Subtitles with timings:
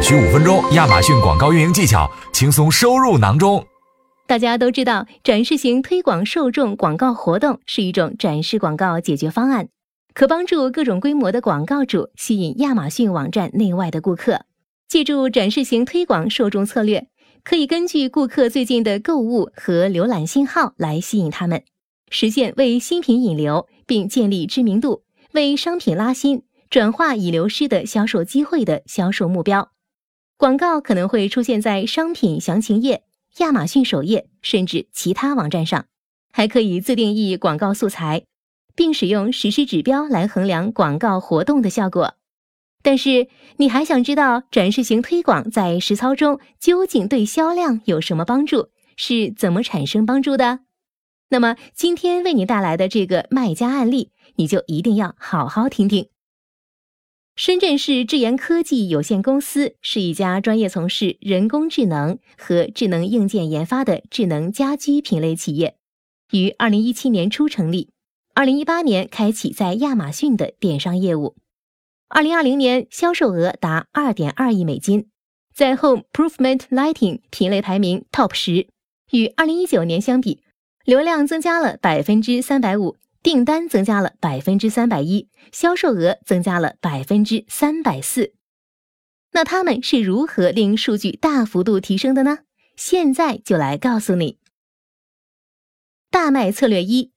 [0.00, 3.66] 只需五分钟，亚马逊广告运营技巧轻松收入囊中。
[4.28, 9.70] 大家都知道，展示型推广受众广告活动是一种展示广告解决方案，
[10.14, 14.42] 可帮助各种规模的广告主吸引亚马逊网站内外的顾客。
[14.86, 17.08] 借助展示型推广受众策略，
[17.42, 21.64] 可以根据顾客最近的购物和浏览信号来吸引他们，
[22.08, 25.02] 实现为新品引流并建立知名度，
[25.32, 26.44] 为商品拉新。
[26.70, 29.70] 转化已流失的销售机会的销售目标，
[30.38, 33.02] 广告可能会出现在商品详情页、
[33.38, 35.86] 亚马逊首页，甚至其他网站上。
[36.30, 38.22] 还可以自定义广告素材，
[38.76, 42.14] 并使用实施指标来衡量广告活动的效果。
[42.84, 48.68] 但是，你还想知道展示型推广在实操中究竟对销量有什么帮助？
[48.96, 50.60] 是怎么产生帮助的？
[51.30, 56.08] 那么，今天为你带来的这个卖家案例，你就一定要好好听听。
[57.38, 65.76] 深圳市智研科技有限公司是一家专业从事人工智能和智能硬件研发的智能家居品类企业，
[66.32, 67.90] 于二零一七年初成立，
[68.34, 71.36] 二零一八年开启在亚马逊的电商业务，
[72.08, 75.06] 二零二零年销售额达二点二亿美金，
[75.54, 78.66] 在 Home Improvement Lighting 品类排名 TOP 十，
[79.12, 80.40] 与二零一九年相比，
[80.84, 82.96] 流量增加了百分之三百五。
[83.28, 88.32] 订单增加了百分之三百一，销售额增加了百分之三百四。
[89.32, 92.38] 那他们是如何令数据大幅度提升的呢？
[92.74, 94.38] 现在就来告诉你。
[96.10, 97.12] 大卖策略一：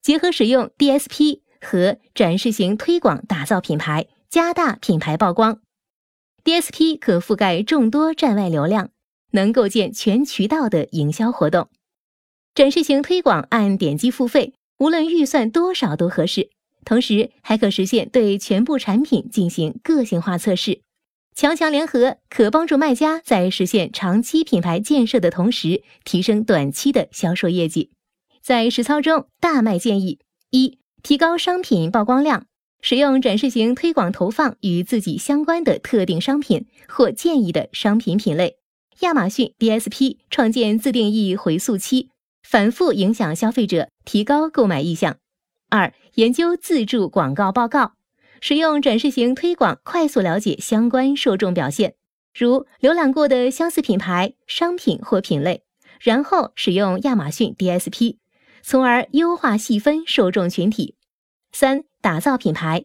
[0.00, 5.60] 结合使用 DSP 和展示型推广打造品牌，加大品牌曝光。
[6.44, 8.90] DSP 可覆盖众多站外流量，
[9.32, 11.68] 能构建全渠道的营销活动。
[12.54, 14.54] 展示型推广按点击付费。
[14.78, 16.50] 无论预算多少都合适，
[16.84, 20.82] 同时还可实现对全部产品进行个性化测试。
[21.34, 27.90] 强强联合可帮助卖家在实现长期品牌建设的同时，提升短期的销售业绩。
[28.42, 30.18] 在实操中，大卖建议：
[30.50, 32.46] 一、提高商品曝光量，
[32.80, 38.56] 使用展示型推广投放与自己相关的特定商品或建议的商品品类。
[39.00, 42.08] 亚马逊 DSP 创建自定义回溯期。
[42.48, 45.16] 反复影响消费者，提高购买意向。
[45.68, 47.94] 二、研究自助广告报告，
[48.40, 51.96] 使用展示型推广快速了解相关受众表现，
[52.32, 55.64] 如浏览过的相似品牌、商品或品类，
[56.00, 58.18] 然后使用亚马逊 DSP，
[58.62, 60.94] 从而优化细分受众群体。
[61.50, 62.84] 三、打造品牌，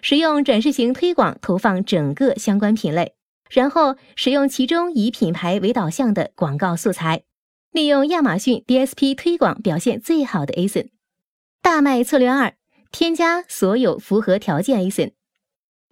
[0.00, 3.14] 使用展示型推广投放整个相关品类，
[3.50, 7.24] 然后使用其中以品牌为导向的广告素材。
[7.74, 10.90] 利用亚马逊 DSP 推广表现最好的 ASIN，
[11.60, 12.54] 大卖策略二：
[12.92, 15.10] 添加所有符合条件 ASIN。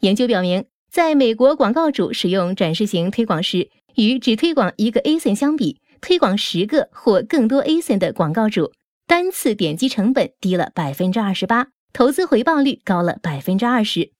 [0.00, 8.72] 研究表明，在美国广告主使用展示型推广时，与只推广一个 ASIN 相比，推广十个或更多 ASIN 的广告主，
[9.06, 14.10] 单次点击成本低了百分之二十八，投资回报率高了百分之二十。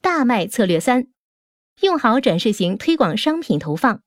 [0.00, 1.06] 大卖策略三：
[1.82, 4.00] 用好展示型推广商品投放。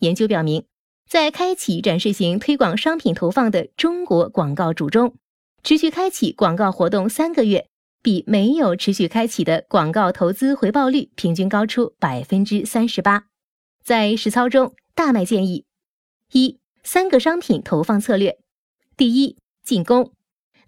[0.00, 0.66] 研究表明。
[1.10, 5.16] 在开启展示型推广商品投放的中国广告主中，
[5.64, 7.66] 持续开启广告活动三个月，
[8.00, 13.24] 比没有持续开启的广告投资回报率平均高出百分之三十八。
[13.82, 15.64] 在实操中，大麦建议：
[16.30, 18.38] 一、三个商品投放策略。
[18.96, 20.12] 第一，进攻，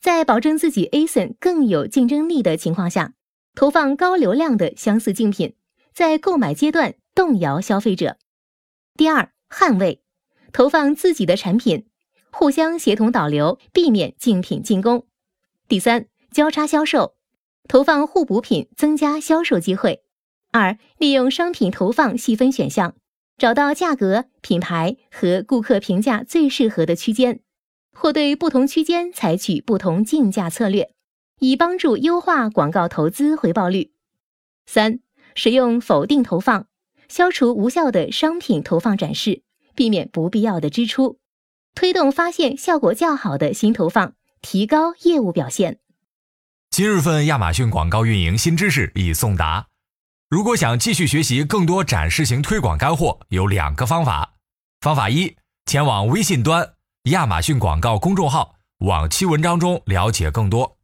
[0.01, 3.15] 在保证自己 ASIN 更有竞争力的情况下，
[3.55, 5.55] 投放高流量的相似竞品，
[5.95, 8.17] 在购买阶段动摇消费者。
[8.97, 10.02] 第二，捍卫。
[10.53, 11.87] 投放自己的产品，
[12.31, 15.07] 互相协同导流，避免竞品进攻。
[15.67, 17.15] 第三，交叉销售，
[17.69, 20.03] 投放互补品，增加销售机会。
[20.51, 22.95] 二，利用商品投放细分选项，
[23.39, 27.41] 找到价格、品牌和顾客评价最适合的区间，
[27.95, 30.95] 或对不同区间采取不同竞价策略，
[31.41, 33.93] 以帮助优化广告投资回报率。
[34.67, 35.01] 三，
[35.35, 36.67] 使用否定投放，
[37.09, 39.43] 消除无效的商品投放展示。
[39.75, 41.19] 避免不必要的支出，
[41.75, 45.79] 推动发现效果较好的新投放，提高业务表现。
[46.71, 49.67] 今日份亚马逊广告运营新知识已送达。
[50.31, 54.33] 如果想继续学习更多展示型推广干货，有两个方法：
[54.81, 55.37] 方法一，
[55.67, 56.73] 前往微信端
[57.11, 60.77] 亚马逊广告公众号往期文章中了解更多；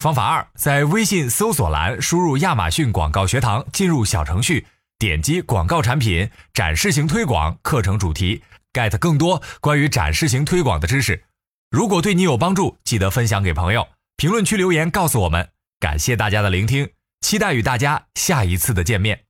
[0.00, 4.66] 方法二，在微信搜索栏输入亚马逊广告学堂，进入小程序。
[5.02, 8.40] 点击广告产品展示型推广课程主题
[8.72, 11.24] ，get 更多关于展示型推广的知识。
[11.72, 13.88] 如果对你有帮助，记得分享给朋友。
[14.16, 15.48] 评论区留言告诉我们。
[15.80, 16.88] 感谢大家的聆听，
[17.20, 19.24] 期待与大家下一次的见面。